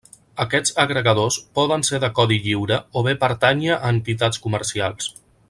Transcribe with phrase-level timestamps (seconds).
[0.43, 5.13] Aquests agregadors poden ser de codi lliure o bé pertànyer a entitats comercials.